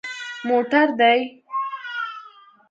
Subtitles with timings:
[0.49, 1.17] _موټر دي؟